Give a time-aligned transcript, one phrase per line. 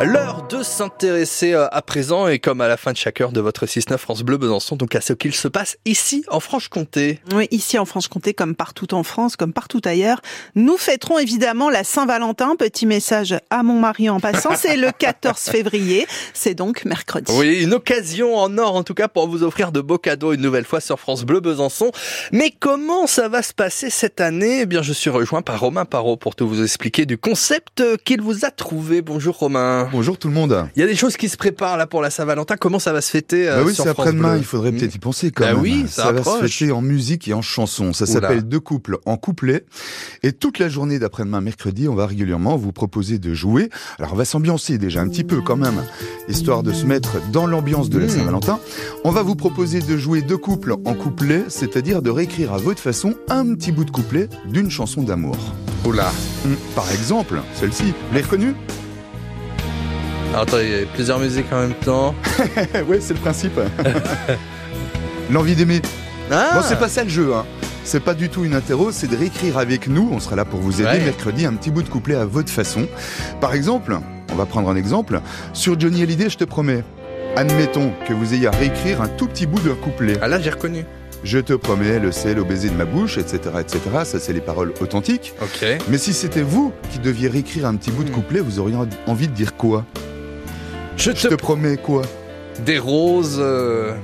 [0.00, 0.27] L'heure
[0.58, 3.66] de s'intéresser euh, à présent et comme à la fin de chaque heure de votre
[3.66, 7.20] 6-9 France Bleu Besançon, donc à ce qu'il se passe ici en Franche-Comté.
[7.32, 10.20] Oui, ici en Franche-Comté, comme partout en France, comme partout ailleurs,
[10.56, 12.56] nous fêterons évidemment la Saint-Valentin.
[12.56, 17.32] Petit message à mon mari en passant, c'est le 14 février, c'est donc mercredi.
[17.36, 20.40] Oui, une occasion en or en tout cas pour vous offrir de beaux cadeaux une
[20.40, 21.92] nouvelle fois sur France Bleu Besançon.
[22.32, 24.62] Mais comment ça va se passer cette année?
[24.62, 28.22] Eh bien, je suis rejoint par Romain Parot pour tout vous expliquer du concept qu'il
[28.22, 29.02] vous a trouvé.
[29.02, 29.88] Bonjour Romain.
[29.92, 30.47] Bonjour tout le monde.
[30.76, 32.56] Il y a des choses qui se préparent là pour la Saint-Valentin.
[32.56, 35.30] Comment ça va se fêter euh, Bah oui, c'est après-demain, il faudrait peut-être y penser
[35.30, 35.62] quand Bah même.
[35.62, 37.92] oui, ça va se fêter en musique et en chanson.
[37.92, 39.64] Ça s'appelle Deux couples en couplet.
[40.22, 43.70] Et toute la journée d'après-demain, mercredi, on va régulièrement vous proposer de jouer.
[43.98, 45.82] Alors on va s'ambiancer déjà un petit peu quand même,
[46.28, 48.10] histoire de se mettre dans l'ambiance de la Mmh.
[48.10, 48.58] Saint-Valentin.
[49.04, 52.80] On va vous proposer de jouer deux couples en couplet, c'est-à-dire de réécrire à votre
[52.80, 55.36] façon un petit bout de couplet d'une chanson d'amour.
[55.84, 56.10] Oula.
[56.44, 58.54] Hum, Par exemple, celle-ci, vous l'avez reconnue?
[60.30, 62.14] Alors, attends, il y a plusieurs musiques en même temps.
[62.88, 63.58] Ouais, c'est le principe.
[65.30, 65.80] L'envie d'aimer.
[66.30, 67.44] Ah Bon, c'est pas ça le jeu, hein.
[67.84, 70.10] C'est pas du tout une interro, c'est de réécrire avec nous.
[70.12, 71.00] On sera là pour vous aider Ouais.
[71.04, 72.86] mercredi un petit bout de couplet à votre façon.
[73.40, 73.98] Par exemple,
[74.30, 75.20] on va prendre un exemple.
[75.54, 76.84] Sur Johnny Hallyday, je te promets.
[77.36, 80.18] Admettons que vous ayez à réécrire un tout petit bout d'un couplet.
[80.20, 80.84] Ah là, j'ai reconnu.
[81.24, 83.80] Je te promets le sel au baiser de ma bouche, etc., etc.
[84.04, 85.32] Ça, c'est les paroles authentiques.
[85.42, 85.66] Ok.
[85.88, 88.14] Mais si c'était vous qui deviez réécrire un petit bout de Hmm.
[88.14, 88.76] couplet, vous auriez
[89.06, 89.84] envie de dire quoi?
[90.98, 92.02] Je Je te promets quoi
[92.66, 93.94] Des roses, euh,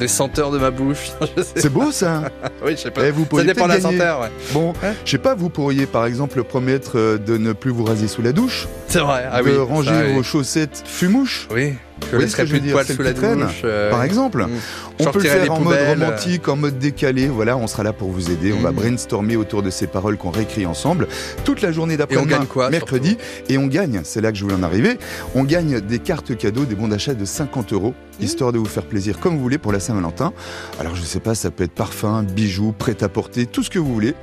[0.00, 1.12] des senteurs de ma bouche.
[1.54, 2.24] C'est beau ça
[2.64, 3.06] Oui, je sais pas.
[3.06, 4.30] Eh, vous Ça dépend de la senteur, ouais.
[4.52, 7.84] Bon, Hein je sais pas, vous pourriez par exemple promettre euh, de ne plus vous
[7.84, 9.24] raser sous la douche, C'est vrai.
[9.32, 9.56] Ah de oui.
[9.56, 10.12] ranger ça, oui.
[10.14, 11.72] vos chaussettes fumouches, Oui.
[12.04, 13.62] Je voyez laisserai ce que je plus de dire, poils sous la douche.
[13.64, 14.42] euh, par exemple.
[14.44, 14.48] mm.
[14.98, 15.88] On peut le faire en mode poubelles.
[16.02, 17.28] romantique, en mode décalé.
[17.28, 18.52] Voilà, on sera là pour vous aider.
[18.52, 18.74] On va Mm.
[18.74, 21.06] brainstormer autour de ces paroles qu'on réécrit ensemble
[21.44, 23.16] toute la journée d'après-demain, quoi, mercredi.
[23.48, 24.98] Et on gagne, c'est là que je voulais en arriver,
[25.34, 28.24] on gagne des cartes cadeaux, des bons d'achat de 50 euros, Mm.
[28.24, 30.32] histoire de vous faire plaisir comme vous voulez pour la Saint-Valentin.
[30.80, 34.14] Alors je sais pas, ça peut être parfum, bijoux, prêt-à-porter, tout ce que vous voulez.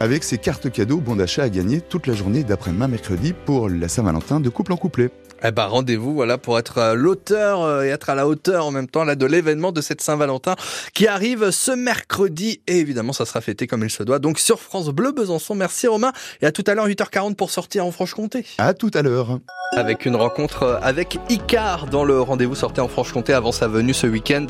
[0.00, 3.88] Avec ces cartes cadeaux, bons d'achat à gagner toute la journée d'après-demain, mercredi, pour la
[3.88, 5.10] Saint-Valentin de couple en couplet.
[5.42, 8.86] Eh ben, rendez-vous, voilà, pour être l'auteur euh, et être à la hauteur en même
[8.86, 10.54] temps, là, de l'événement de cette Saint-Valentin
[10.94, 12.60] qui arrive ce mercredi.
[12.68, 14.20] Et évidemment, ça sera fêté comme il se doit.
[14.20, 15.56] Donc, sur France Bleu Besançon.
[15.56, 16.12] Merci Romain.
[16.42, 18.46] Et à tout à l'heure, 8h40 pour sortir en Franche-Comté.
[18.58, 19.40] À tout à l'heure.
[19.76, 23.92] Avec une rencontre euh, avec Icar dans le rendez-vous sorti en Franche-Comté avant sa venue
[23.92, 24.46] ce week-end.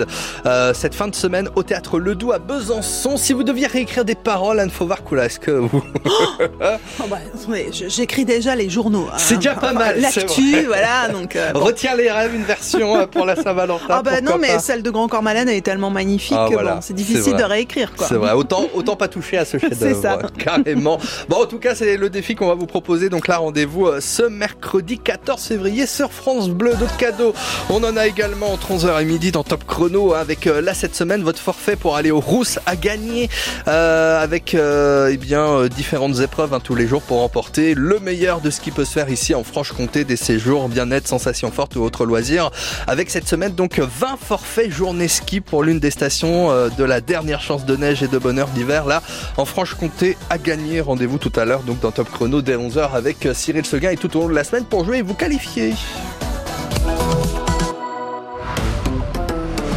[0.47, 3.17] Euh, cette fin de semaine au théâtre Ledoux à Besançon.
[3.17, 5.83] Si vous deviez réécrire des paroles, Anne Fauvar-Coula, est-ce que vous.
[6.01, 9.09] Oh bah, attendez, je- j'écris déjà les journaux.
[9.13, 9.17] hein.
[9.19, 11.35] C'est déjà pas mal, L'actu, voilà, donc...
[11.35, 11.61] euh, bon.
[11.61, 13.85] Retiens les rêves, une version euh, pour la Saint-Valentin.
[13.89, 14.59] Ah bah non, mais pas.
[14.61, 17.35] celle de Grand Corps Malade elle est tellement magnifique Ah, que voilà, bon, c'est difficile
[17.35, 18.07] de réécrire quoi.
[18.07, 19.97] C'est vrai, autant, autant pas toucher à ce chef-d'œuvre.
[19.97, 20.19] C'est ça.
[20.39, 20.99] Carrément.
[21.29, 23.09] Bon, en tout cas, c'est le défi qu'on va vous proposer.
[23.09, 26.75] Donc là, rendez-vous ce mercredi 14 février sur France Bleu.
[26.79, 27.33] D'autres cadeaux.
[27.71, 30.95] On en a également entre 11h et midi dans Top Chrono avec euh, là cette
[30.95, 33.31] semaine votre forfait pour aller aux Rousses à gagner
[33.69, 38.43] euh, avec euh, eh bien différentes épreuves hein, tous les jours pour remporter le meilleur
[38.43, 41.81] de ce qui peut se faire ici en Franche-Comté des séjours bien-être, sensations fortes ou
[41.81, 42.51] autres loisirs.
[42.87, 47.41] Avec cette semaine donc 20 forfaits journée ski pour l'une des stations de la dernière
[47.41, 49.03] chance de neige et de bonheur d'hiver là
[49.39, 50.83] en Franche-Comté à gagner.
[50.83, 54.15] Rendez-vous tout à l'heure donc dans Top Chrono dès 11h avec Cyril Seguin et tout
[54.15, 55.75] au long de la semaine pour jouer vous qualifier.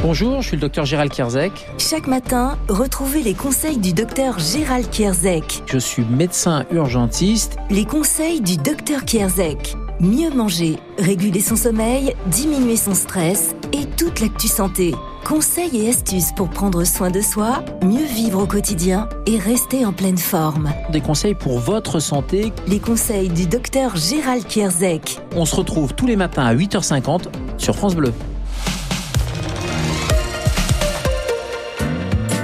[0.03, 1.51] Bonjour, je suis le docteur Gérald Kierzek.
[1.77, 5.61] Chaque matin, retrouvez les conseils du docteur Gérald Kierzek.
[5.67, 7.57] Je suis médecin urgentiste.
[7.69, 9.75] Les conseils du docteur Kierzek.
[9.99, 14.93] Mieux manger, réguler son sommeil, diminuer son stress et toute l'actu santé.
[15.25, 19.93] Conseils et astuces pour prendre soin de soi, mieux vivre au quotidien et rester en
[19.93, 20.71] pleine forme.
[20.91, 22.51] Des conseils pour votre santé.
[22.67, 25.19] Les conseils du docteur Gérald Kierzek.
[25.35, 27.25] On se retrouve tous les matins à 8h50
[27.57, 28.13] sur France Bleu.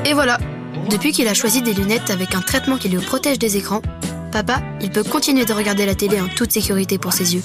[0.06, 0.38] Et voilà,
[0.90, 3.82] depuis qu'il a choisi des lunettes avec un traitement qui le protège des écrans,
[4.32, 7.44] papa, il peut continuer de regarder la télé en toute sécurité pour ses yeux.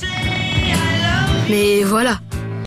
[1.51, 2.21] Mais voilà,